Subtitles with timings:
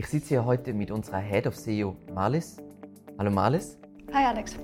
[0.00, 2.56] Ich sitze hier heute mit unserer Head of SEO, Marlis.
[3.18, 3.78] Hallo Marlis.
[4.14, 4.56] Hi Alex.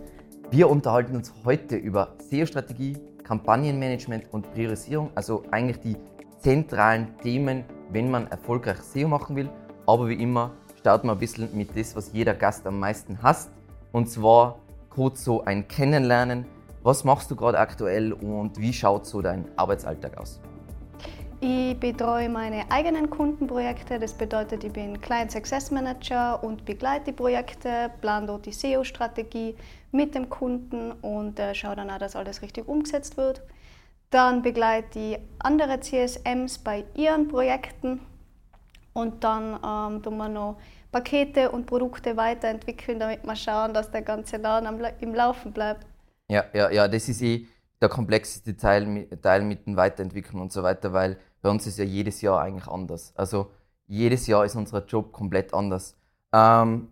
[0.51, 5.97] Wir unterhalten uns heute über SEO-Strategie, Kampagnenmanagement und Priorisierung, also eigentlich die
[6.39, 9.51] zentralen Themen, wenn man erfolgreich SEO machen will.
[9.87, 13.51] Aber wie immer starten wir ein bisschen mit das, was jeder Gast am meisten hasst.
[13.93, 16.47] Und zwar kurz so ein Kennenlernen.
[16.83, 20.41] Was machst du gerade aktuell und wie schaut so dein Arbeitsalltag aus?
[21.41, 23.99] Ich betreue meine eigenen Kundenprojekte.
[23.99, 29.55] Das bedeutet, ich bin Client Success Manager und begleite die Projekte, plane dort die SEO-Strategie
[29.93, 33.43] mit dem Kunden und äh, schaue dann auch, dass alles richtig umgesetzt wird.
[34.11, 38.01] Dann begleite ich andere CSMs bei ihren Projekten
[38.95, 40.57] und dann ähm, tun wir noch
[40.91, 45.87] Pakete und Produkte weiterentwickeln, damit wir schauen, dass der ganze Laden im Laufen bleibt.
[46.29, 47.47] Ja, ja, ja, das ist eh
[47.81, 51.85] der komplexeste Teil, Teil mit dem Weiterentwickeln und so weiter, weil bei uns ist ja
[51.85, 53.13] jedes Jahr eigentlich anders.
[53.17, 53.51] Also
[53.87, 55.97] jedes Jahr ist unser Job komplett anders.
[56.33, 56.89] Ähm,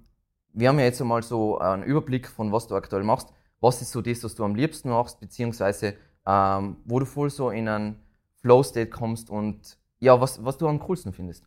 [0.52, 3.32] wir haben ja jetzt einmal so einen Überblick von was du aktuell machst.
[3.60, 5.94] Was ist so das, was du am liebsten machst, beziehungsweise
[6.26, 8.00] ähm, wo du voll so in einen
[8.42, 11.44] Flow-State kommst und ja, was, was du am coolsten findest?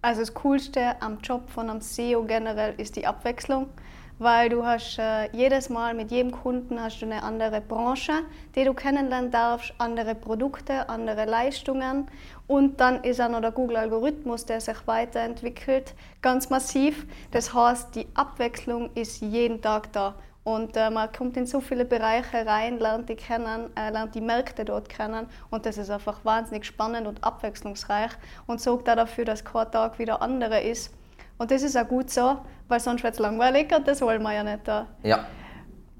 [0.00, 3.68] Also das Coolste am Job von einem SEO generell ist die Abwechslung
[4.18, 8.12] weil du hast äh, jedes Mal mit jedem Kunden hast du eine andere Branche,
[8.54, 12.08] die du kennenlernen darfst, andere Produkte, andere Leistungen
[12.46, 17.06] und dann ist auch noch der Google-Algorithmus, der sich weiterentwickelt, ganz massiv.
[17.30, 21.86] Das heißt, die Abwechslung ist jeden Tag da und äh, man kommt in so viele
[21.86, 26.22] Bereiche rein, lernt die kennen, äh, lernt die Märkte dort kennen und das ist einfach
[26.24, 28.12] wahnsinnig spannend und abwechslungsreich
[28.46, 30.92] und sorgt auch dafür, dass kein Tag wieder andere ist.
[31.38, 34.32] Und das ist auch gut so, weil sonst wird es langweilig und das wollen wir
[34.32, 34.66] ja nicht.
[34.66, 34.86] Da.
[35.02, 35.26] Ja.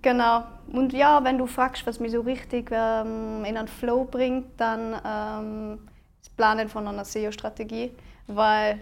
[0.02, 0.44] Genau.
[0.72, 4.94] Und ja, wenn du fragst, was mich so richtig ähm, in einen Flow bringt, dann
[5.04, 5.88] ähm,
[6.20, 7.92] das Planen von einer SEO-Strategie,
[8.26, 8.80] weil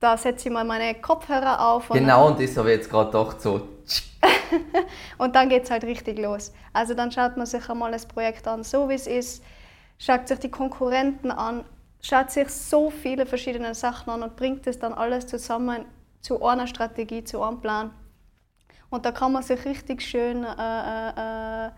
[0.00, 1.90] da setze ich mal meine Kopfhörer auf.
[1.90, 3.68] Und genau, und das habe ich jetzt gerade gedacht, so.
[5.18, 6.52] und dann geht es halt richtig los.
[6.72, 9.42] Also dann schaut man sich einmal das Projekt an, so wie es ist,
[9.98, 11.64] schaut sich die Konkurrenten an,
[12.00, 15.84] schaut sich so viele verschiedene Sachen an und bringt es dann alles zusammen
[16.20, 17.90] zu einer Strategie, zu einem Plan.
[18.90, 21.70] Und da kann man sich richtig schön äh, äh, äh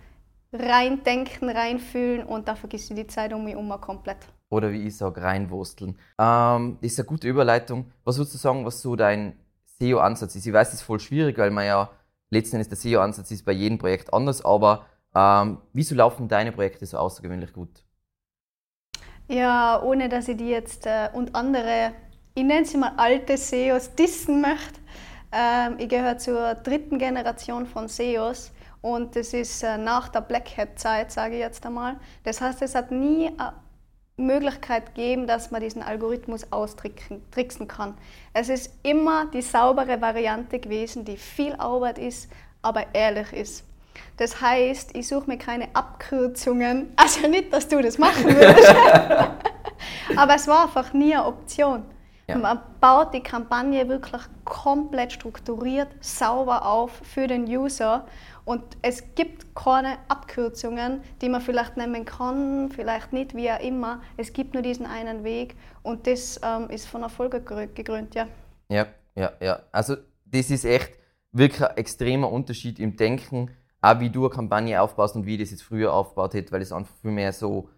[0.55, 4.19] reindenken, reinfühlen und da vergisst du die Zeit um mich herum komplett.
[4.51, 5.97] Oder wie ich sage, reinwursteln.
[6.19, 7.91] Ähm, das ist eine gute Überleitung.
[8.05, 9.35] Was würdest du sagen, was so dein
[9.79, 10.47] SEO-Ansatz ist?
[10.47, 11.91] Ich weiß, das ist voll schwierig, weil man ja
[12.29, 14.85] letzten Endes der SEO-Ansatz ist bei jedem Projekt anders, aber
[15.15, 17.83] ähm, wieso laufen deine Projekte so außergewöhnlich gut?
[19.29, 21.93] Ja, ohne dass ich die jetzt äh, und andere,
[22.35, 24.81] ich nenne sie mal alte SEOs, dissen möchte.
[25.33, 30.57] Ähm, ich gehöre zur dritten Generation von SEOs und das ist äh, nach der Black
[30.57, 31.97] Hat-Zeit, sage ich jetzt einmal.
[32.25, 33.55] Das heißt, es hat nie eine
[34.17, 37.95] Möglichkeit gegeben, dass man diesen Algorithmus austricksen kann.
[38.35, 42.31] Es ist immer die saubere Variante gewesen, die viel Arbeit ist,
[42.61, 43.65] aber ehrlich ist.
[44.17, 46.93] Das heißt, ich suche mir keine Abkürzungen.
[46.97, 48.75] Also nicht, dass du das machen würdest.
[50.17, 51.85] Aber es war einfach nie eine Option.
[52.29, 52.39] Ja.
[52.39, 58.07] Man baut die Kampagne wirklich komplett strukturiert, sauber auf für den User.
[58.45, 64.03] Und es gibt keine Abkürzungen, die man vielleicht nehmen kann, vielleicht nicht, wie auch immer.
[64.17, 68.27] Es gibt nur diesen einen Weg und das ähm, ist von Erfolg gekrönt, ja.
[68.69, 69.61] Ja, ja, ja.
[69.71, 70.93] Also das ist echt
[71.31, 73.51] wirklich ein extremer Unterschied im Denken
[73.83, 76.73] auch wie du eine Kampagne aufbaust und wie das jetzt früher aufgebaut hätte, weil es
[76.73, 77.69] einfach viel mehr so,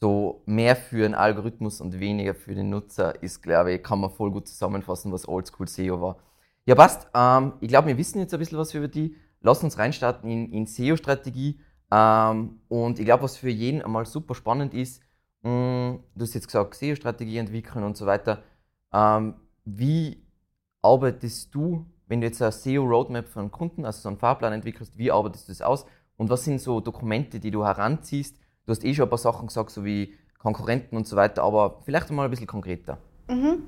[0.00, 4.10] so mehr für einen Algorithmus und weniger für den Nutzer ist, glaube ich, kann man
[4.10, 6.16] voll gut zusammenfassen, was Oldschool SEO war.
[6.64, 7.08] Ja, passt.
[7.14, 9.16] Ähm, ich glaube, wir wissen jetzt ein bisschen was über die.
[9.42, 11.60] Lass uns reinstarten in, in SEO-Strategie.
[11.90, 15.02] Ähm, und ich glaube, was für jeden einmal super spannend ist,
[15.42, 18.42] mh, mm, du hast jetzt gesagt, SEO-Strategie entwickeln und so weiter.
[18.92, 19.34] Ähm,
[19.64, 20.24] wie
[20.82, 24.98] arbeitest du wenn du jetzt eine SEO-Roadmap für einen Kunden, also so einen Fahrplan entwickelst,
[24.98, 25.86] wie arbeitest du das aus?
[26.16, 28.36] Und was sind so Dokumente, die du heranziehst?
[28.66, 31.80] Du hast eh schon ein paar Sachen gesagt, so wie Konkurrenten und so weiter, aber
[31.84, 32.98] vielleicht mal ein bisschen konkreter.
[33.28, 33.62] Mhm.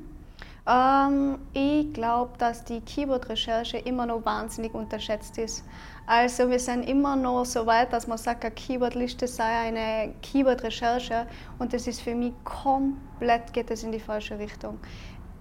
[0.67, 5.65] Ähm, ich glaube, dass die Keyword-Recherche immer noch wahnsinnig unterschätzt ist.
[6.07, 11.29] Also wir sind immer noch so weit, dass man sagt, eine Keyword-Liste sei eine Keyword-Recherche
[11.61, 14.81] und das ist für mich komplett, geht das in die falsche Richtung.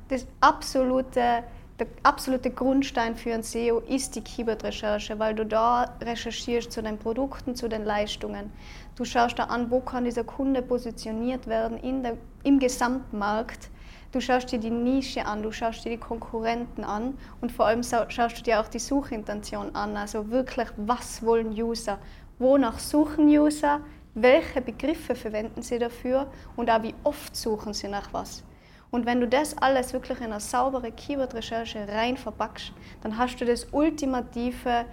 [0.08, 1.44] Das absolute
[1.82, 7.00] der absolute Grundstein für ein SEO ist die Keyword-Recherche, weil du da recherchierst zu den
[7.00, 8.52] Produkten, zu den Leistungen.
[8.96, 13.72] Du schaust da an, wo kann dieser Kunde positioniert werden in der, im Gesamtmarkt.
[14.12, 17.82] Du schaust dir die Nische an, du schaust dir die Konkurrenten an und vor allem
[17.82, 19.98] schaust du dir auch die Suchintention an.
[19.98, 21.98] Also wirklich, was wollen User?
[22.38, 23.80] Wonach suchen User?
[24.14, 26.28] Welche Begriffe verwenden sie dafür?
[26.56, 28.44] Und auch wie oft suchen sie nach was?
[28.92, 33.46] Und wenn du das alles wirklich in eine saubere Keyword-Recherche rein verpackst, dann hast du
[33.46, 34.86] das ultimative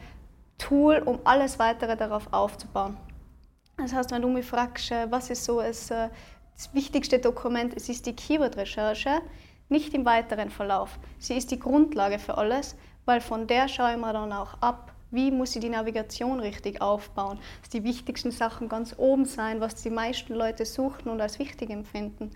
[0.57, 2.97] Tool, um alles weitere darauf aufzubauen.
[3.77, 6.09] Das heißt, wenn du mich fragst, äh, was ist so das, äh,
[6.55, 9.21] das wichtigste Dokument, es ist die Keyword-Recherche,
[9.69, 10.99] nicht im weiteren Verlauf.
[11.19, 14.93] Sie ist die Grundlage für alles, weil von der schaue ich mir dann auch ab,
[15.11, 19.77] wie muss ich die Navigation richtig aufbauen, dass die wichtigsten Sachen ganz oben sein, was
[19.77, 22.31] die meisten Leute suchen und als wichtig empfinden.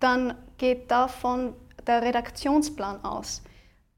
[0.00, 1.54] Dann geht davon
[1.86, 3.42] der Redaktionsplan aus.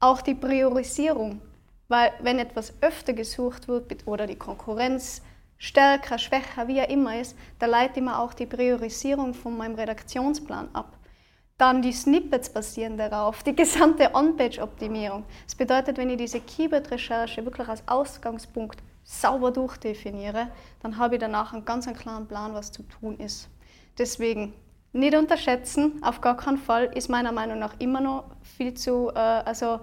[0.01, 1.41] Auch die Priorisierung,
[1.89, 5.23] weil wenn etwas öfter gesucht wird oder die Konkurrenz
[5.59, 9.75] stärker, schwächer, wie er immer ist, da leite ich mir auch die Priorisierung von meinem
[9.75, 10.99] Redaktionsplan ab.
[11.59, 15.25] Dann die Snippets basieren darauf, die gesamte On-Page-Optimierung.
[15.47, 20.49] Das bedeutet, wenn ich diese Keyword-Recherche wirklich als Ausgangspunkt sauber durchdefiniere,
[20.83, 23.49] dann habe ich danach einen ganz klaren Plan, was zu tun ist.
[23.97, 24.53] Deswegen
[24.97, 29.19] nicht unterschätzen, auf gar keinen Fall, ist meiner Meinung nach immer noch viel zu, äh,
[29.19, 29.81] also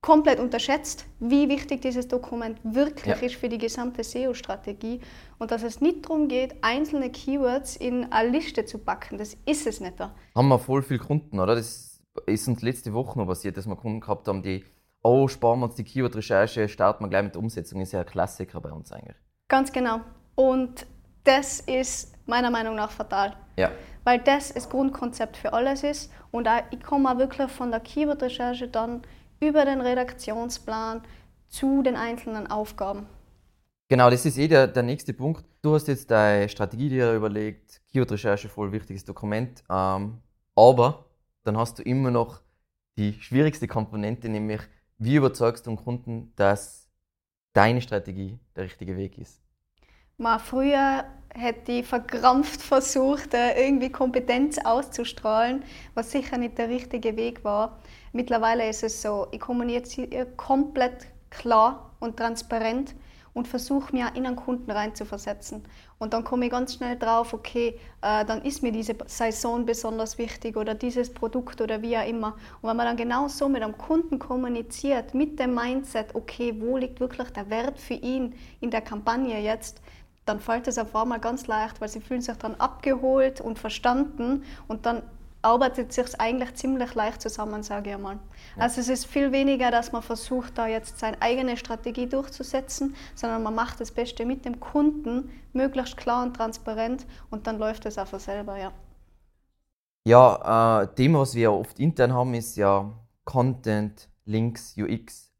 [0.00, 3.26] komplett unterschätzt, wie wichtig dieses Dokument wirklich ja.
[3.26, 5.00] ist für die gesamte SEO-Strategie
[5.38, 9.18] und dass es nicht darum geht, einzelne Keywords in eine Liste zu packen.
[9.18, 10.00] Das ist es nicht.
[10.00, 11.54] Haben wir voll viele Kunden, oder?
[11.54, 14.64] Das ist uns letzte Woche noch passiert, dass wir Kunden gehabt haben, die
[15.02, 17.80] oh, sparen wir uns die Keyword-Recherche, starten wir gleich mit der Umsetzung.
[17.80, 19.16] Ist ja ein Klassiker bei uns eigentlich.
[19.48, 20.00] Ganz genau.
[20.34, 20.86] Und
[21.24, 23.36] das ist meiner Meinung nach fatal.
[23.56, 23.70] Ja.
[24.04, 26.10] Weil das das Grundkonzept für alles ist.
[26.30, 29.02] Und auch, ich komme auch wirklich von der Keyword-Recherche dann
[29.40, 31.02] über den Redaktionsplan
[31.48, 33.06] zu den einzelnen Aufgaben.
[33.88, 35.44] Genau, das ist eh der, der nächste Punkt.
[35.62, 39.62] Du hast jetzt deine Strategie dir überlegt, Keyword-Recherche, voll wichtiges Dokument.
[39.68, 40.22] Ähm,
[40.54, 41.06] aber
[41.42, 42.40] dann hast du immer noch
[42.96, 44.60] die schwierigste Komponente, nämlich
[44.98, 46.88] wie überzeugst du einen Kunden, dass
[47.52, 49.40] deine Strategie der richtige Weg ist?
[50.20, 55.64] Mal früher hätte ich verkrampft versucht, äh, irgendwie Kompetenz auszustrahlen,
[55.94, 57.78] was sicher nicht der richtige Weg war.
[58.12, 62.94] Mittlerweile ist es so, ich kommuniziere komplett klar und transparent
[63.32, 65.62] und versuche mir in einen Kunden reinzuversetzen.
[65.98, 70.18] Und dann komme ich ganz schnell drauf, okay, äh, dann ist mir diese Saison besonders
[70.18, 72.34] wichtig oder dieses Produkt oder wie auch immer.
[72.60, 76.76] Und wenn man dann genau so mit einem Kunden kommuniziert, mit dem Mindset, okay, wo
[76.76, 79.80] liegt wirklich der Wert für ihn in der Kampagne jetzt,
[80.30, 84.44] dann fällt es auf einmal ganz leicht, weil sie fühlen sich dann abgeholt und verstanden
[84.68, 85.02] und dann
[85.42, 88.20] arbeitet sich eigentlich ziemlich leicht zusammen, sage ich einmal.
[88.56, 88.62] Ja.
[88.62, 93.42] Also es ist viel weniger, dass man versucht, da jetzt seine eigene Strategie durchzusetzen, sondern
[93.42, 97.96] man macht das Beste mit dem Kunden, möglichst klar und transparent und dann läuft es
[97.96, 98.70] von selber, ja.
[100.06, 102.88] Ja, äh, Thema, was wir oft intern haben, ist ja
[103.24, 105.32] Content, Links, UX.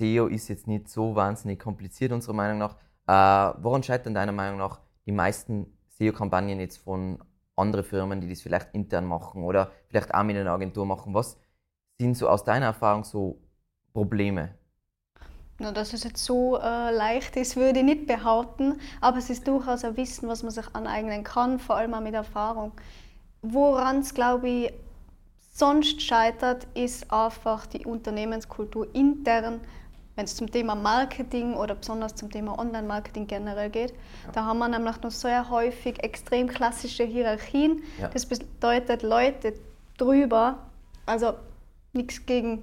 [0.00, 2.76] SEO ist jetzt nicht so wahnsinnig kompliziert, unserer Meinung nach.
[3.06, 7.18] Äh, woran scheitern deiner Meinung nach die meisten SEO-Kampagnen jetzt von
[7.56, 11.14] andere Firmen, die das vielleicht intern machen oder vielleicht auch mit einer Agentur machen.
[11.14, 11.38] Was
[11.98, 13.38] sind so aus deiner Erfahrung so
[13.92, 14.54] Probleme?
[15.60, 19.46] Na, dass es jetzt so äh, leicht ist, würde ich nicht behaupten, aber es ist
[19.46, 22.72] durchaus ein Wissen, was man sich aneignen kann, vor allem auch mit Erfahrung.
[23.40, 24.72] Woran es, glaube ich,
[25.52, 29.60] sonst scheitert, ist einfach die Unternehmenskultur intern
[30.16, 33.90] wenn es zum Thema Marketing oder besonders zum Thema Online-Marketing generell geht.
[33.90, 34.32] Ja.
[34.32, 37.82] Da haben wir nämlich noch sehr häufig extrem klassische Hierarchien.
[38.00, 38.08] Ja.
[38.08, 39.54] Das bedeutet Leute
[39.98, 40.58] drüber,
[41.06, 41.34] also
[41.92, 42.62] nichts gegen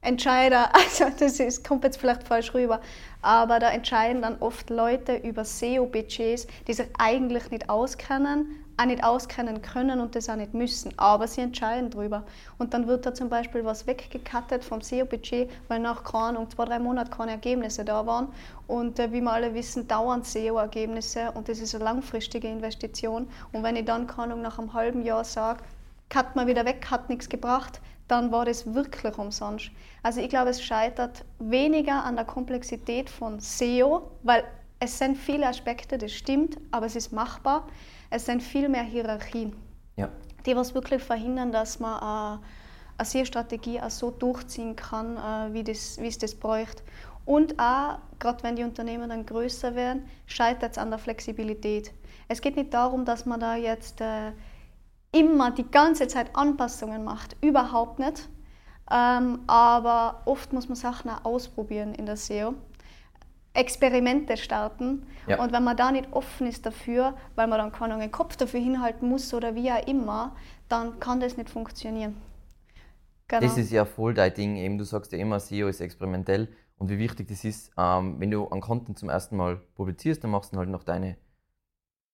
[0.00, 2.80] Entscheider, also das ist, kommt jetzt vielleicht falsch rüber,
[3.22, 9.04] aber da entscheiden dann oft Leute über SEO-Budgets, die sich eigentlich nicht auskennen, auch nicht
[9.04, 12.24] auskennen können und das auch nicht müssen, aber sie entscheiden darüber.
[12.58, 16.64] Und dann wird da zum Beispiel was weggekattet vom SEO-Budget, weil nach keine Ahnung, zwei,
[16.64, 18.28] drei Monaten keine Ergebnisse da waren.
[18.66, 23.28] Und äh, wie wir alle wissen, dauern SEO-Ergebnisse und das ist eine langfristige Investition.
[23.52, 25.62] Und wenn ich dann, keine nach einem halben Jahr sage,
[26.08, 29.70] cut mal wieder weg, hat nichts gebracht, dann war das wirklich umsonst.
[30.02, 34.44] Also ich glaube, es scheitert weniger an der Komplexität von SEO, weil
[34.80, 37.68] es sind viele Aspekte, das stimmt, aber es ist machbar.
[38.12, 39.56] Es sind viel mehr Hierarchien,
[39.96, 40.10] ja.
[40.44, 42.44] die was wirklich verhindern, dass man äh,
[42.98, 46.82] eine SEO-Strategie auch so durchziehen kann, äh, wie, das, wie es das bräuchte.
[47.24, 51.94] Und auch, gerade wenn die Unternehmen dann größer werden, scheitert es an der Flexibilität.
[52.28, 54.32] Es geht nicht darum, dass man da jetzt äh,
[55.12, 58.28] immer die ganze Zeit Anpassungen macht, überhaupt nicht.
[58.90, 62.56] Ähm, aber oft muss man Sachen auch ausprobieren in der SEO.
[63.54, 65.06] Experimente starten.
[65.26, 65.42] Ja.
[65.42, 69.08] Und wenn man da nicht offen ist dafür, weil man dann keinen Kopf dafür hinhalten
[69.08, 70.34] muss oder wie auch immer,
[70.68, 72.16] dann kann das nicht funktionieren.
[73.28, 73.42] Genau.
[73.42, 74.56] Das ist ja voll dein Ding.
[74.56, 76.48] Eben, du sagst ja immer, SEO ist experimentell.
[76.78, 80.30] Und wie wichtig das ist, ähm, wenn du einen Content zum ersten Mal publizierst, dann
[80.30, 81.16] machst du halt nach deine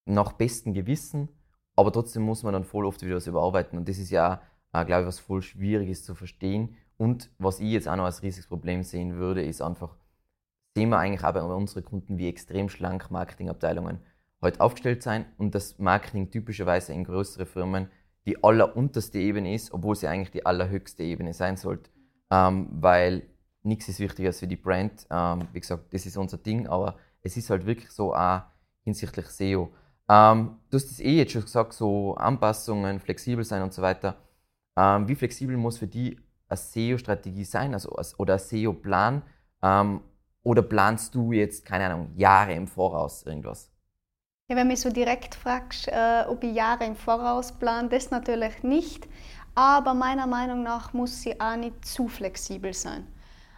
[0.04, 1.28] nach bestem Gewissen,
[1.76, 3.78] aber trotzdem muss man dann voll oft wieder was überarbeiten.
[3.78, 4.40] Und das ist ja
[4.73, 6.76] äh, glaube ich, was voll schwierig ist zu verstehen.
[6.97, 9.97] Und was ich jetzt auch noch als riesiges Problem sehen würde, ist einfach,
[10.78, 13.99] sehen wir eigentlich auch bei unseren Kunden, wie extrem schlank Marketingabteilungen
[14.40, 17.88] heute aufgestellt sein und das Marketing typischerweise in größere Firmen
[18.26, 21.90] die allerunterste Ebene ist, obwohl sie eigentlich die allerhöchste Ebene sein sollte.
[22.30, 23.25] Ähm, weil
[23.64, 25.04] nichts ist wichtiger als für die Brand.
[25.11, 28.42] Ähm, wie gesagt, das ist unser Ding, aber es ist halt wirklich so auch
[28.85, 29.73] hinsichtlich SEO.
[30.08, 34.14] Ähm, du hast es eh jetzt schon gesagt, so Anpassungen, flexibel sein und so weiter.
[34.76, 39.23] Ähm, wie flexibel muss für die eine SEO-Strategie sein also, oder ein SEO-Plan?
[40.49, 43.71] Oder planst du jetzt, keine Ahnung, Jahre im Voraus irgendwas?
[44.50, 48.62] Ja, wenn mich so direkt fragst, äh, ob ich Jahre im Voraus plane, das natürlich
[48.62, 49.07] nicht.
[49.55, 53.07] Aber meiner Meinung nach muss sie auch nicht zu flexibel sein.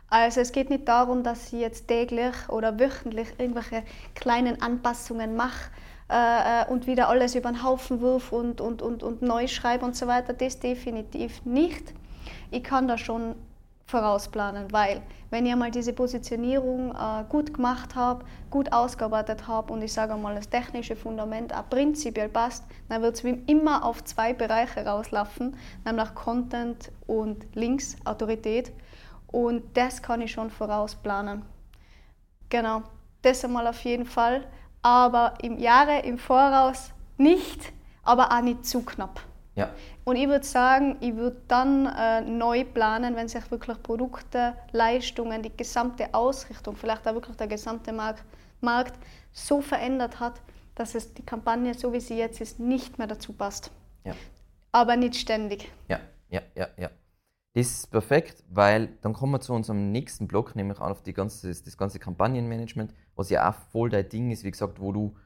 [0.09, 3.85] Also es geht nicht darum, dass ich jetzt täglich oder wöchentlich irgendwelche
[4.16, 5.70] kleinen Anpassungen mache
[6.11, 9.85] äh, äh, und wieder alles über den Haufen wirf und, und, und, und neu schreibe
[9.85, 10.32] und so weiter.
[10.32, 11.94] Das definitiv nicht.
[12.50, 13.37] Ich kann da schon
[13.87, 19.82] vorausplanen, weil wenn ich einmal diese Positionierung äh, gut gemacht habe, gut ausgearbeitet habe und
[19.82, 24.04] ich sage einmal das technische Fundament auch prinzipiell passt, dann wird es wie immer auf
[24.04, 28.72] zwei Bereiche rauslaufen, nämlich Content und Links, Autorität.
[29.28, 31.42] Und das kann ich schon vorausplanen.
[32.49, 32.82] Genau,
[33.22, 34.44] das einmal auf jeden Fall.
[34.82, 37.72] Aber im Jahre im Voraus nicht,
[38.02, 39.20] aber auch nicht zu knapp.
[39.61, 39.71] Ja.
[40.05, 45.43] Und ich würde sagen, ich würde dann äh, neu planen, wenn sich wirklich Produkte, Leistungen,
[45.43, 48.25] die gesamte Ausrichtung, vielleicht auch wirklich der gesamte Markt,
[48.61, 48.95] Markt
[49.33, 50.40] so verändert hat,
[50.75, 53.71] dass es die Kampagne, so wie sie jetzt ist, nicht mehr dazu passt.
[54.05, 54.14] Ja.
[54.73, 55.71] Aber nicht ständig.
[55.88, 56.90] Ja, ja, ja, ja.
[57.52, 61.49] Das ist perfekt, weil dann kommen wir zu unserem nächsten Block, nämlich auf die ganze,
[61.49, 65.17] das ganze Kampagnenmanagement, was ja auch voll dein Ding ist, wie gesagt, wo du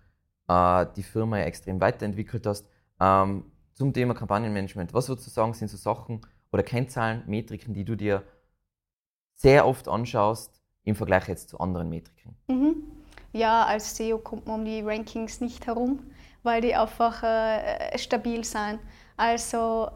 [0.49, 2.67] äh, die Firma ja extrem weiterentwickelt hast.
[2.99, 6.21] Ähm, zum Thema Kampagnenmanagement, was würdest du sagen, sind so Sachen
[6.53, 8.23] oder Kennzahlen, Metriken, die du dir
[9.35, 12.37] sehr oft anschaust im Vergleich jetzt zu anderen Metriken?
[12.47, 12.85] Mhm.
[13.33, 15.99] Ja, als SEO kommt man um die Rankings nicht herum,
[16.45, 18.79] weil die einfach äh, stabil sind.
[19.17, 19.89] Also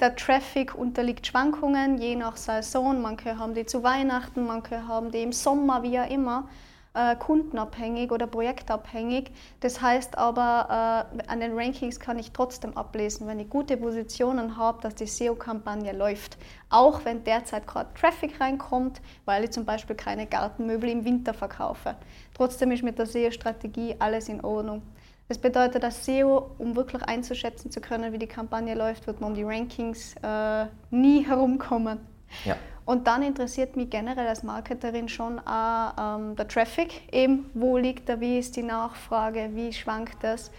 [0.00, 3.02] der Traffic unterliegt Schwankungen, je nach Saison.
[3.02, 6.48] Manche haben die zu Weihnachten, manche haben die im Sommer, wie auch immer.
[6.98, 9.30] Äh, kundenabhängig oder projektabhängig.
[9.60, 14.56] Das heißt aber, äh, an den Rankings kann ich trotzdem ablesen, wenn ich gute Positionen
[14.56, 16.38] habe, dass die SEO-Kampagne läuft.
[16.70, 21.94] Auch wenn derzeit gerade Traffic reinkommt, weil ich zum Beispiel keine Gartenmöbel im Winter verkaufe.
[22.34, 24.82] Trotzdem ist mit der SEO-Strategie alles in Ordnung.
[25.28, 29.30] Das bedeutet, dass SEO, um wirklich einzuschätzen zu können, wie die Kampagne läuft, wird man
[29.30, 32.00] um die Rankings äh, nie herumkommen.
[32.44, 32.56] Ja.
[32.88, 38.08] Und dann interessiert mich generell als Marketerin schon auch ähm, der Traffic, eben wo liegt
[38.08, 40.50] er, wie ist die Nachfrage, wie schwankt das.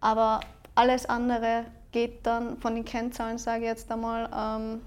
[0.00, 0.38] Aber
[0.76, 4.80] alles andere geht dann von den Kennzahlen, sage ich jetzt einmal, ähm,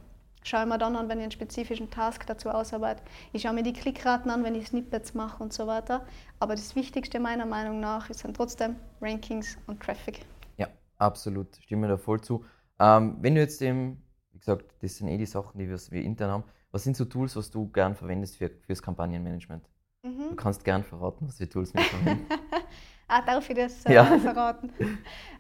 [0.44, 3.04] schaue ich mir dann an, wenn ich einen spezifischen Task dazu ausarbeite.
[3.34, 6.06] Ich schaue mir die Klickraten an, wenn ich Snippets mache und so weiter.
[6.40, 10.22] Aber das Wichtigste meiner Meinung nach ist dann trotzdem Rankings und Traffic.
[10.56, 11.58] Ja, absolut.
[11.58, 12.46] Stimme da voll zu.
[12.80, 16.32] Ähm, wenn du jetzt eben, wie gesagt, das sind eh die Sachen, die wir intern
[16.32, 16.44] haben.
[16.72, 19.64] Was sind so Tools, was du gern verwendest für, fürs Kampagnenmanagement?
[20.04, 20.30] Mhm.
[20.30, 22.28] Du kannst gern verraten, was für Tools wir verwenden.
[23.08, 24.06] ah, darf ich das äh, ja.
[24.20, 24.72] verraten?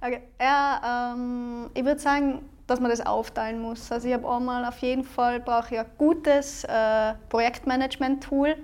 [0.01, 0.23] Okay.
[0.39, 3.91] Ja, ähm, ich würde sagen, dass man das aufteilen muss.
[3.91, 8.55] Also ich habe einmal auf jeden Fall brauche ich ein gutes äh, Projektmanagement-Tool,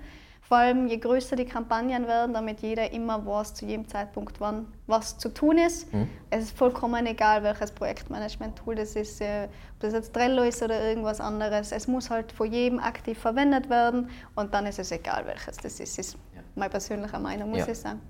[0.47, 4.67] vor allem je größer die Kampagnen werden, damit jeder immer weiß zu jedem Zeitpunkt, wann
[4.85, 5.91] was zu tun ist.
[5.91, 6.07] Mhm.
[6.29, 10.79] Es ist vollkommen egal, welches Projektmanagement-Tool das ist, äh, ob das jetzt Trello ist oder
[10.87, 11.71] irgendwas anderes.
[11.71, 15.79] Es muss halt von jedem aktiv verwendet werden und dann ist es egal, welches das
[15.79, 15.97] ist.
[15.97, 16.41] Das ist ja.
[16.53, 17.69] meine persönliche Meinung, muss ja.
[17.69, 18.01] ich sagen.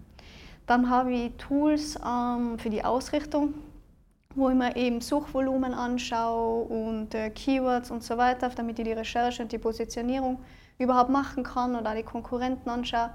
[0.67, 3.53] Dann habe ich Tools ähm, für die Ausrichtung
[4.37, 8.91] wo ich mir eben Suchvolumen anschaue und äh, Keywords und so weiter, damit ich die
[8.91, 10.39] Recherche und die Positionierung
[10.77, 13.11] überhaupt machen kann oder auch die Konkurrenten anschaue.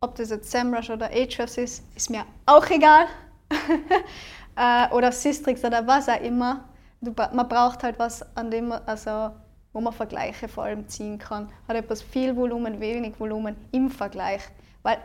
[0.00, 3.06] Ob das jetzt SEMrush oder Ahrefs ist, ist mir auch egal.
[4.56, 6.64] äh, oder Systrix oder was auch immer.
[7.00, 9.30] Du, man braucht halt was, an dem also,
[9.72, 11.48] wo man Vergleiche vor allem ziehen kann.
[11.68, 14.42] Hat etwas viel Volumen, wenig Volumen im Vergleich.
[14.82, 14.98] Weil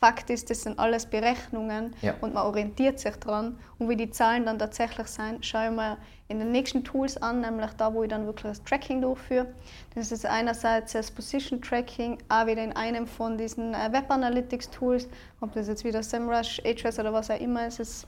[0.00, 2.14] Fakt ist, das sind alles Berechnungen ja.
[2.20, 3.58] und man orientiert sich dran.
[3.78, 7.40] Und wie die Zahlen dann tatsächlich sind, schaue ich mir in den nächsten Tools an,
[7.40, 9.48] nämlich da, wo ich dann wirklich das Tracking durchführe.
[9.96, 14.70] Das ist einerseits das Position Tracking, auch wieder in einem von diesen äh, Web Analytics
[14.70, 15.08] Tools.
[15.40, 18.06] Ob das jetzt wieder SEMrush, Ahrefs oder was auch immer ist, ist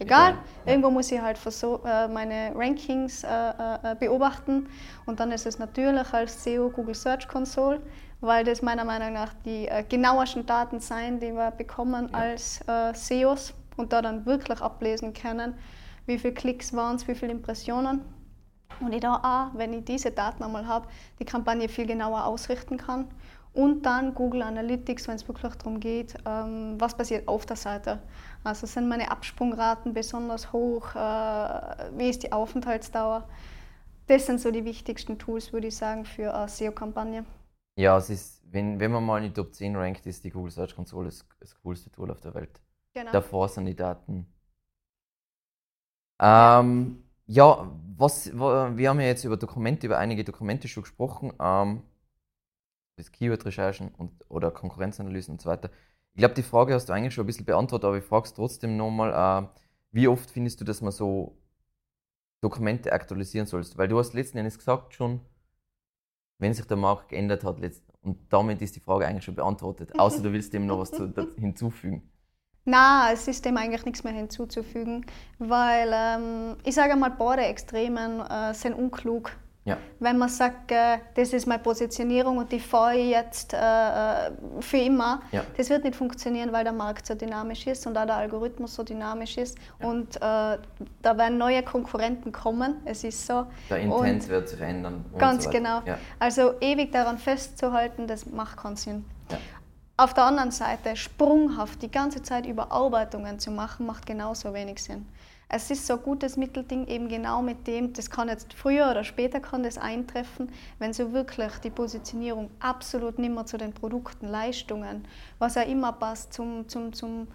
[0.00, 0.32] egal.
[0.32, 0.72] Ja.
[0.72, 4.68] Irgendwo muss ich halt äh, meine Rankings äh, beobachten.
[5.06, 7.80] Und dann ist es natürlich als SEO Google Search Console
[8.22, 12.18] weil das meiner Meinung nach die äh, genauesten Daten sind, die wir bekommen ja.
[12.18, 15.54] als äh, SEOs und da dann wirklich ablesen können,
[16.06, 18.00] wie viele Klicks waren es, wie viele Impressionen.
[18.80, 20.86] Und ich da auch, wenn ich diese Daten einmal habe,
[21.18, 23.08] die Kampagne viel genauer ausrichten kann.
[23.54, 28.00] Und dann Google Analytics, wenn es wirklich darum geht, ähm, was passiert auf der Seite.
[28.44, 30.98] Also sind meine Absprungraten besonders hoch, äh,
[31.96, 33.24] wie ist die Aufenthaltsdauer.
[34.06, 37.24] Das sind so die wichtigsten Tools, würde ich sagen, für eine SEO-Kampagne.
[37.76, 40.50] Ja, es ist, wenn, wenn man mal in die Top 10 rankt, ist die Google
[40.50, 42.60] Search Console das, das coolste Tool auf der Welt.
[42.94, 43.12] Genau.
[43.12, 44.26] Davor sind die Daten.
[46.20, 51.32] Ähm, ja, was, wir haben ja jetzt über Dokumente, über einige Dokumente schon gesprochen.
[51.40, 51.82] Ähm,
[52.96, 55.70] das Keyword-Recherchen und, oder Konkurrenzanalysen und so weiter.
[56.14, 58.34] Ich glaube, die Frage hast du eigentlich schon ein bisschen beantwortet, aber ich frage es
[58.34, 59.48] trotzdem nochmal, äh,
[59.92, 61.38] wie oft findest du, dass man so
[62.42, 63.78] Dokumente aktualisieren sollst?
[63.78, 65.20] Weil du hast letzten Endes gesagt schon,
[66.38, 67.58] wenn sich der Markt geändert hat,
[68.02, 71.12] und damit ist die Frage eigentlich schon beantwortet, außer du willst dem noch was zu,
[71.38, 72.02] hinzufügen.
[72.64, 75.04] Na, es ist dem eigentlich nichts mehr hinzuzufügen,
[75.38, 79.32] weil ähm, ich sage mal, beide Extremen äh, sind unklug.
[79.64, 79.78] Ja.
[80.00, 84.30] Wenn man sagt, äh, das ist meine Positionierung und die fahre ich jetzt äh, äh,
[84.60, 85.44] für immer, ja.
[85.56, 88.82] das wird nicht funktionieren, weil der Markt so dynamisch ist und auch der Algorithmus so
[88.82, 89.56] dynamisch ist.
[89.80, 89.88] Ja.
[89.88, 93.46] Und äh, da werden neue Konkurrenten kommen, es ist so.
[93.70, 95.04] Der Intent und wird sich ändern.
[95.16, 95.82] Ganz so genau.
[96.18, 99.04] Also ewig daran festzuhalten, das macht keinen Sinn.
[99.96, 105.06] Auf der anderen Seite, sprunghaft die ganze Zeit Überarbeitungen zu machen, macht genauso wenig Sinn
[105.48, 109.04] es ist so ein gutes Mittelding eben genau mit dem, das kann jetzt früher oder
[109.04, 114.28] später kann das eintreffen, wenn so wirklich die Positionierung absolut nicht mehr zu den Produkten,
[114.28, 115.06] Leistungen,
[115.38, 117.28] was ja immer passt zum, zum, zum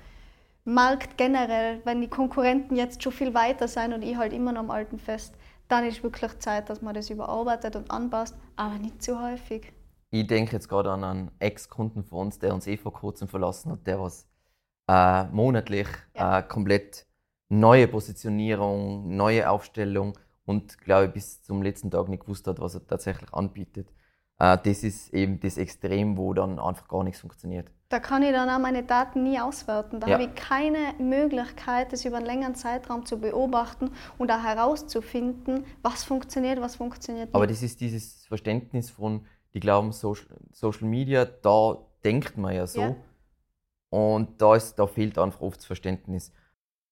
[0.65, 4.61] Markt generell, wenn die Konkurrenten jetzt schon viel weiter sind und ich halt immer noch
[4.61, 5.33] am alten fest,
[5.67, 9.73] dann ist wirklich Zeit, dass man das überarbeitet und anpasst, aber nicht zu häufig.
[10.09, 13.71] Ich denke jetzt gerade an einen Ex-Kunden von uns, der uns eh vor kurzem verlassen
[13.71, 14.27] hat, der was
[14.87, 16.39] äh, monatlich ja.
[16.39, 17.06] äh, komplett
[17.49, 22.75] neue Positionierung, neue Aufstellung und glaube ich bis zum letzten Tag nicht gewusst hat, was
[22.75, 23.89] er tatsächlich anbietet.
[24.39, 27.71] Äh, das ist eben das Extrem, wo dann einfach gar nichts funktioniert.
[27.89, 29.99] Da kann ich dann auch meine Daten nie auswerten.
[29.99, 30.13] Da ja.
[30.13, 36.03] habe ich keine Möglichkeit, das über einen längeren Zeitraum zu beobachten und auch herauszufinden, was
[36.03, 37.35] funktioniert, was funktioniert nicht.
[37.35, 42.67] Aber das ist dieses Verständnis von, die glauben, Social, Social Media, da denkt man ja
[42.67, 42.81] so.
[42.81, 42.95] Ja.
[43.89, 46.33] Und da, ist, da fehlt einfach oft das Verständnis.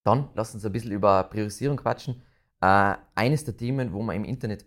[0.05, 2.21] Dann lass uns ein bisschen über Priorisierung quatschen.
[2.61, 4.65] Äh, eines der Themen, wo man im Internet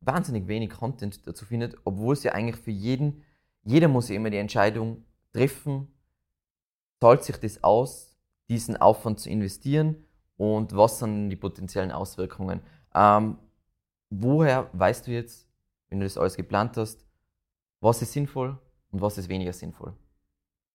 [0.00, 3.22] wahnsinnig wenig Content dazu findet, obwohl es ja eigentlich für jeden,
[3.62, 5.88] jeder muss ja immer die Entscheidung treffen,
[7.00, 8.16] zahlt sich das aus,
[8.48, 9.96] diesen Aufwand zu investieren
[10.36, 12.60] und was sind die potenziellen Auswirkungen.
[12.94, 13.38] Ähm,
[14.08, 15.46] woher weißt du jetzt,
[15.88, 17.04] wenn du das alles geplant hast,
[17.80, 18.58] was ist sinnvoll
[18.90, 19.94] und was ist weniger sinnvoll?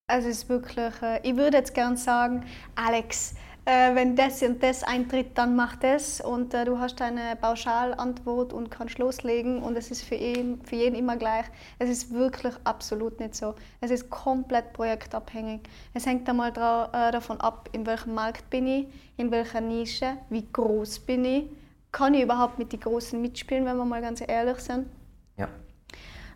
[0.07, 2.43] Also es ist wirklich, äh, ich würde jetzt gern sagen,
[2.75, 3.35] Alex,
[3.69, 8.51] äh, wenn das und das eintritt, dann mach das und äh, du hast eine Pauschalantwort
[8.51, 11.45] und kannst loslegen und es ist für jeden, für jeden immer gleich.
[11.77, 13.53] Es ist wirklich absolut nicht so.
[13.79, 15.61] Es ist komplett projektabhängig.
[15.93, 20.47] Es hängt einmal äh, davon ab, in welchem Markt bin ich, in welcher Nische, wie
[20.51, 21.43] groß bin ich,
[21.91, 24.87] kann ich überhaupt mit den Großen mitspielen, wenn wir mal ganz ehrlich sind.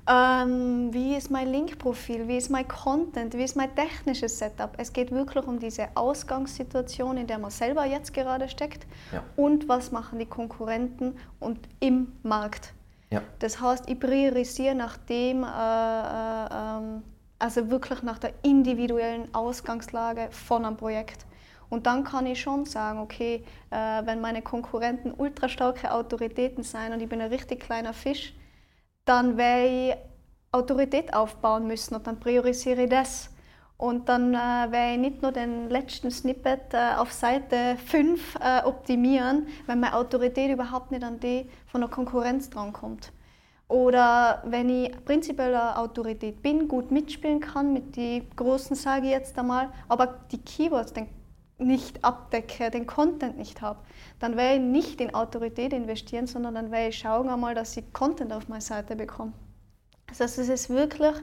[0.06, 2.28] Ähm, wie ist mein Link-Profil?
[2.28, 3.34] Wie ist mein Content?
[3.36, 4.72] Wie ist mein technisches Setup?
[4.78, 9.24] Es geht wirklich um diese Ausgangssituation, in der man selber jetzt gerade steckt ja.
[9.38, 12.74] und was machen die Konkurrenten und im Markt.
[13.12, 13.22] Ja.
[13.40, 17.04] Das heißt, ich priorisiere nach dem, äh, äh, ähm,
[17.40, 21.26] also wirklich nach der individuellen Ausgangslage von einem Projekt.
[21.70, 26.92] Und dann kann ich schon sagen, okay, äh, wenn meine Konkurrenten ultra starke Autoritäten sind
[26.92, 28.34] und ich bin ein richtig kleiner Fisch,
[29.06, 29.96] dann werde ich
[30.52, 33.30] Autorität aufbauen müssen und dann priorisiere ich das.
[33.78, 38.64] Und dann äh, werde ich nicht nur den letzten Snippet äh, auf Seite 5 äh,
[38.64, 43.12] optimieren, weil meine Autorität überhaupt nicht an die von der Konkurrenz drankommt.
[43.68, 49.12] Oder wenn ich prinzipiell eine Autorität bin, gut mitspielen kann mit den Großen, sage ich
[49.12, 51.10] jetzt einmal, aber die Keywords den
[51.64, 53.80] nicht abdecke, den Content nicht habe,
[54.20, 57.92] dann werde ich nicht in Autorität investieren, sondern dann werde ich schauen einmal, dass ich
[57.94, 59.34] Content auf meine Seite bekomme.
[60.08, 61.16] Das heißt, es ist wirklich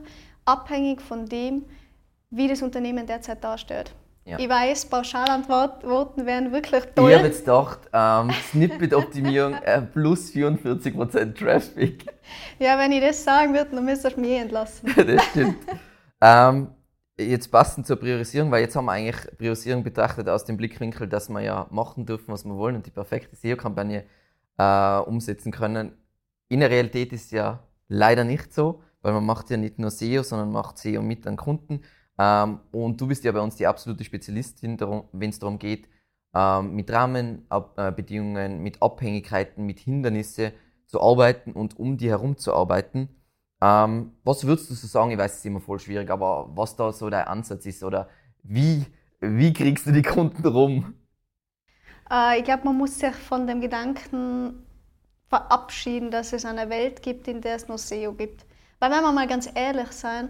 [0.45, 1.65] abhängig von dem,
[2.29, 3.93] wie das Unternehmen derzeit darstellt.
[4.23, 4.37] Ja.
[4.37, 7.09] Ich weiß, Pauschalantworten wären wirklich toll.
[7.09, 12.05] Ich habe jetzt gedacht, ähm, Snippet-Optimierung äh, plus 44% Traffic.
[12.59, 14.93] Ja, wenn ich das sagen würde, dann müsstest du mich entlassen.
[14.95, 15.57] das stimmt.
[16.21, 16.67] ähm,
[17.17, 21.29] jetzt passend zur Priorisierung, weil jetzt haben wir eigentlich Priorisierung betrachtet aus dem Blickwinkel, dass
[21.29, 24.05] wir ja machen dürfen, was wir wollen und die perfekte SEO-Kampagne
[24.57, 25.93] äh, umsetzen können.
[26.49, 30.23] In der Realität ist ja leider nicht so, weil man macht ja nicht nur SEO,
[30.23, 31.81] sondern macht SEO mit an Kunden.
[32.17, 34.79] Ähm, und du bist ja bei uns die absolute Spezialistin,
[35.11, 35.87] wenn es darum geht,
[36.33, 40.51] ähm, mit Rahmenbedingungen, mit Abhängigkeiten, mit Hindernissen
[40.85, 43.09] zu arbeiten und um die herum zu arbeiten.
[43.61, 45.11] Ähm, was würdest du so sagen?
[45.11, 48.09] Ich weiß, es ist immer voll schwierig, aber was da so dein Ansatz ist oder
[48.43, 48.85] wie,
[49.19, 50.95] wie kriegst du die Kunden rum?
[52.09, 54.65] Äh, ich glaube, man muss sich von dem Gedanken
[55.29, 58.45] verabschieden, dass es eine Welt gibt, in der es nur SEO gibt.
[58.79, 60.29] Weil wenn wir mal ganz ehrlich sein,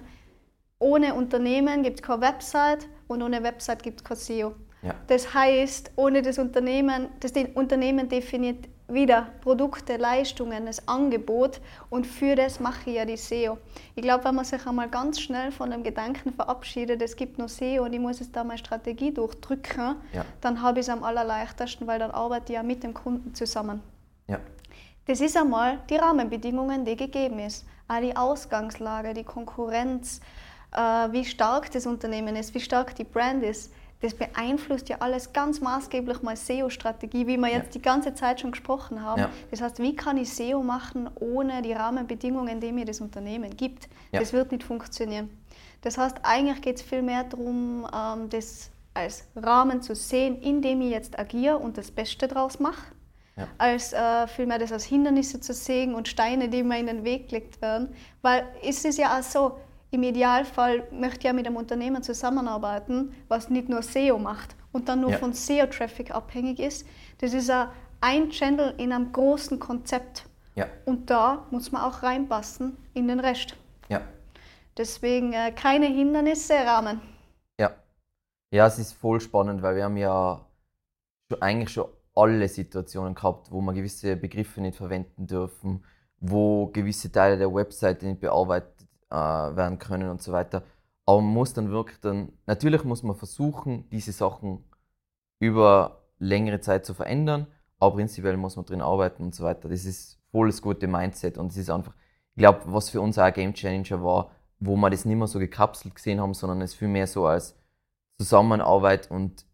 [0.77, 4.55] ohne Unternehmen gibt es keine Website und ohne Website gibt es kein SEO.
[4.81, 4.95] Ja.
[5.07, 12.35] Das heißt, ohne das Unternehmen, das Unternehmen definiert wieder Produkte, Leistungen, das Angebot und für
[12.35, 13.57] das mache ich ja die SEO.
[13.95, 17.47] Ich glaube, wenn man sich einmal ganz schnell von dem Gedanken verabschiedet, es gibt nur
[17.47, 20.25] SEO und ich muss jetzt da meine Strategie durchdrücken, ja.
[20.41, 23.81] dann habe ich es am allerleichtesten, weil dann arbeite ich ja mit dem Kunden zusammen.
[24.27, 24.39] Ja.
[25.05, 27.65] Das ist einmal die Rahmenbedingungen, die gegeben ist.
[27.87, 30.21] Auch die Ausgangslage, die Konkurrenz,
[30.73, 30.79] äh,
[31.11, 35.61] wie stark das Unternehmen ist, wie stark die Brand ist das beeinflusst ja alles ganz
[35.61, 37.71] maßgeblich meine SEO-Strategie, wie wir jetzt ja.
[37.73, 39.21] die ganze Zeit schon gesprochen haben.
[39.21, 39.29] Ja.
[39.51, 43.87] Das heißt, wie kann ich SEO machen ohne die Rahmenbedingungen, die mir das Unternehmen gibt?
[44.11, 44.19] Ja.
[44.19, 45.29] Das wird nicht funktionieren.
[45.81, 50.61] Das heißt, eigentlich geht es viel mehr darum, ähm, das als Rahmen zu sehen, in
[50.61, 52.91] dem ich jetzt agiere und das Beste daraus mache,
[53.57, 57.29] als äh, vielmehr das als Hindernisse zu sehen und Steine, die mir in den Weg
[57.29, 57.95] gelegt werden.
[58.21, 59.57] Weil es ist ja auch so,
[59.91, 64.87] im Idealfall möchte ich ja mit einem Unternehmen zusammenarbeiten, was nicht nur SEO macht und
[64.87, 65.17] dann nur ja.
[65.17, 66.87] von SEO-Traffic abhängig ist.
[67.19, 67.51] Das ist
[67.99, 70.25] ein Channel in einem großen Konzept.
[70.55, 70.67] Ja.
[70.85, 73.57] Und da muss man auch reinpassen in den Rest.
[73.89, 74.01] Ja.
[74.77, 77.01] Deswegen äh, keine Hindernisse, Rahmen.
[77.59, 77.71] Ja.
[78.53, 80.45] Ja, es ist voll spannend, weil wir haben ja
[81.29, 85.83] schon, eigentlich schon alle Situationen gehabt, wo wir gewisse Begriffe nicht verwenden dürfen,
[86.17, 88.80] wo gewisse Teile der Webseite nicht bearbeitet
[89.11, 90.63] äh, werden können und so weiter.
[91.05, 94.63] Aber man muss dann wirklich dann, natürlich muss man versuchen, diese Sachen
[95.39, 97.47] über längere Zeit zu verändern,
[97.79, 99.69] aber prinzipiell muss man drin arbeiten und so weiter.
[99.69, 101.93] Das ist voll das gute Mindset und es ist einfach,
[102.35, 105.27] ich glaube, was für uns auch ein Game Changer war, wo wir das nicht mehr
[105.27, 107.55] so gekapselt gesehen haben, sondern es viel mehr so als
[108.19, 109.45] Zusammenarbeit und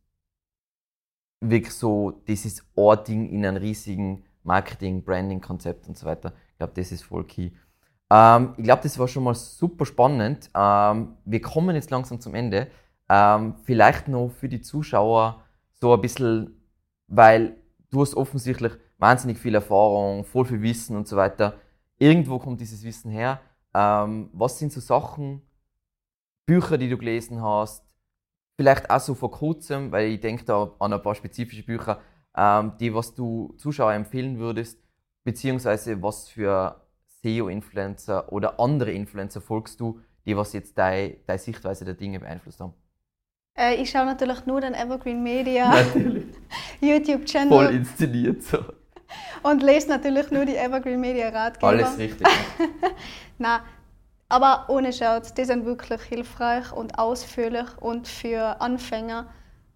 [1.40, 2.64] wirklich so dieses
[3.08, 6.34] Ding in einem riesigen Marketing, Branding-Konzept und so weiter.
[6.52, 7.52] Ich glaube, das ist voll key.
[8.10, 10.50] Ähm, ich glaube, das war schon mal super spannend.
[10.56, 12.68] Ähm, wir kommen jetzt langsam zum Ende.
[13.10, 15.44] Ähm, vielleicht noch für die Zuschauer
[15.74, 16.62] so ein bisschen,
[17.08, 17.58] weil
[17.90, 21.56] du hast offensichtlich wahnsinnig viel Erfahrung, voll viel Wissen und so weiter.
[22.00, 23.42] Irgendwo kommt dieses Wissen her.
[23.74, 25.42] Ähm, was sind so Sachen,
[26.46, 27.84] Bücher, die du gelesen hast?
[28.56, 32.00] Vielleicht auch so vor kurzem, weil ich denke da an ein paar spezifische Bücher,
[32.36, 34.82] ähm, die was du Zuschauer empfehlen würdest,
[35.24, 36.87] beziehungsweise was für
[37.24, 42.60] SEO-Influencer oder andere Influencer folgst du, die was jetzt deine, deine Sichtweise der Dinge beeinflusst
[42.60, 42.74] haben?
[43.58, 45.74] Äh, ich schaue natürlich nur den Evergreen Media
[46.82, 47.50] YouTube-Channel.
[47.50, 48.60] Voll inszeniert so.
[49.44, 51.68] Und lese natürlich nur die Evergreen Media Ratgeber.
[51.68, 52.28] Alles richtig.
[53.38, 53.62] Nein,
[54.30, 59.28] aber ohne Scherz, die sind wirklich hilfreich und ausführlich und für Anfänger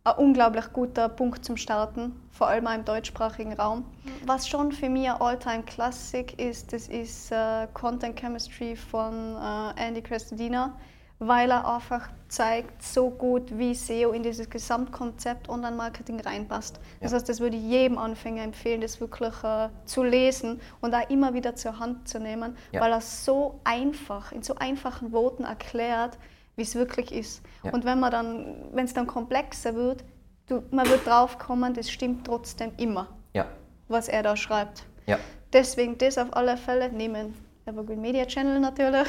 [0.03, 3.85] ein unglaublich guter Punkt zum Starten, vor allem im deutschsprachigen Raum.
[4.25, 10.01] Was schon für mich ein All-Time-Classic ist, das ist äh, Content Chemistry von äh, Andy
[10.01, 10.75] Crestodina,
[11.19, 16.79] weil er einfach zeigt so gut, wie SEO in dieses Gesamtkonzept Online-Marketing reinpasst.
[16.99, 21.07] Das heißt, das würde ich jedem Anfänger empfehlen, das wirklich äh, zu lesen und auch
[21.11, 22.81] immer wieder zur Hand zu nehmen, ja.
[22.81, 26.17] weil er so einfach, in so einfachen Worten erklärt,
[26.61, 27.41] wie es wirklich ist.
[27.63, 27.73] Ja.
[27.73, 30.03] Und wenn man dann, wenn es dann komplexer wird,
[30.45, 33.47] du, man wird drauf kommen, das stimmt trotzdem immer, ja.
[33.87, 34.85] was er da schreibt.
[35.07, 35.17] Ja.
[35.51, 37.33] Deswegen das auf alle Fälle nehmen.
[37.65, 39.07] Evergreen Media Channel natürlich.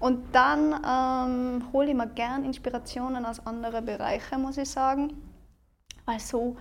[0.00, 5.22] Und dann ähm, hole ich mir gern Inspirationen aus anderen Bereichen, muss ich sagen.
[6.04, 6.56] Weil so,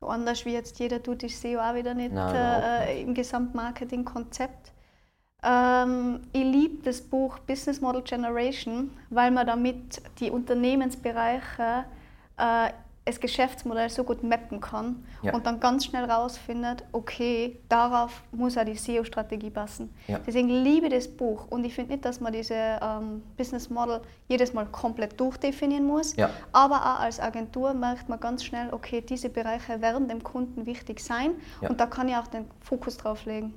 [0.00, 4.73] so anders wie jetzt jeder tut, ist SEO auch wieder nicht Nein, äh, im Gesamtmarketing-Konzept.
[5.44, 11.84] Ähm, ich liebe das Buch Business Model Generation, weil man damit die Unternehmensbereiche
[12.38, 12.70] äh,
[13.04, 15.34] das Geschäftsmodell so gut mappen kann ja.
[15.34, 19.94] und dann ganz schnell rausfindet, okay, darauf muss auch die SEO-Strategie passen.
[20.08, 20.20] Ja.
[20.26, 24.00] Deswegen liebe ich das Buch und ich finde nicht, dass man diese ähm, Business Model
[24.28, 26.30] jedes Mal komplett durchdefinieren muss, ja.
[26.52, 31.00] aber auch als Agentur merkt man ganz schnell, okay, diese Bereiche werden dem Kunden wichtig
[31.00, 33.52] sein und da kann ich auch den Fokus drauf legen.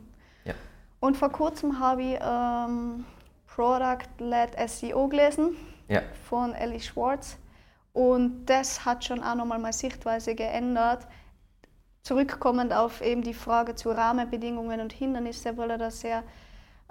[0.99, 3.05] Und vor kurzem habe ich ähm,
[3.47, 5.55] Product-Led SEO gelesen
[5.87, 6.01] ja.
[6.29, 7.37] von Ellie Schwartz.
[7.93, 11.07] Und das hat schon auch nochmal meine Sichtweise geändert.
[12.03, 16.23] Zurückkommend auf eben die Frage zu Rahmenbedingungen und Hindernisse, weil er das sehr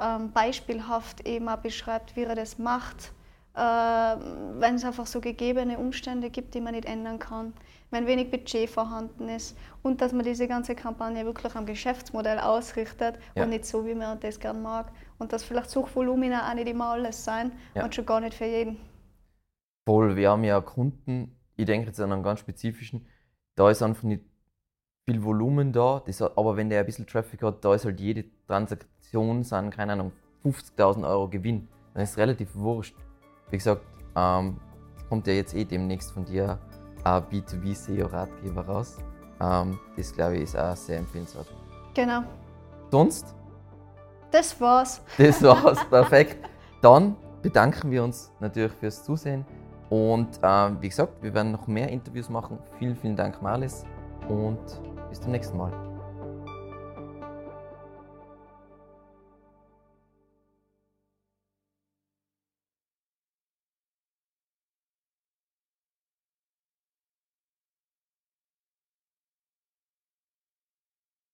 [0.00, 3.12] ähm, beispielhaft eben auch beschreibt, wie er das macht.
[3.56, 3.60] Äh,
[4.60, 7.54] wenn es einfach so gegebene Umstände gibt, die man nicht ändern kann,
[7.90, 13.18] wenn wenig Budget vorhanden ist und dass man diese ganze Kampagne wirklich am Geschäftsmodell ausrichtet
[13.34, 13.44] Ja.
[13.44, 14.92] und nicht so, wie man das gern mag.
[15.18, 17.84] Und dass vielleicht Suchvolumina auch nicht immer alles sein Ja.
[17.84, 18.76] und schon gar nicht für jeden.
[19.88, 23.06] Voll, wir haben ja Kunden, ich denke jetzt an einen ganz spezifischen,
[23.54, 24.22] da ist einfach nicht
[25.08, 28.24] viel Volumen da, das, aber wenn der ein bisschen Traffic hat, da ist halt jede
[28.48, 30.12] Transaktion, sind, keine Ahnung,
[30.44, 31.68] 50.000 Euro Gewinn.
[31.94, 32.94] Dann ist es relativ wurscht.
[33.50, 33.82] Wie gesagt,
[34.16, 34.56] ähm,
[35.08, 36.58] kommt ja jetzt eh demnächst von dir
[37.04, 38.96] ein B2B-SEO-Ratgeber raus.
[39.40, 41.46] Ähm, das glaube ich ist auch sehr empfehlenswert.
[41.94, 42.22] Genau.
[42.90, 43.34] Sonst,
[44.30, 45.00] Das war's.
[45.18, 46.36] das war's, perfekt.
[46.82, 49.44] Dann bedanken wir uns natürlich fürs Zusehen
[49.88, 52.58] und ähm, wie gesagt, wir werden noch mehr Interviews machen.
[52.78, 53.84] Vielen, vielen Dank, Marlis
[54.28, 54.58] und
[55.10, 55.72] bis zum nächsten Mal.